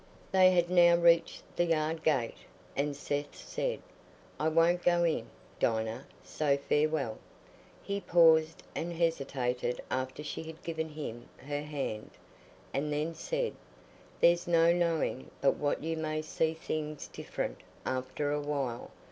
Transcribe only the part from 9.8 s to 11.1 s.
after she had given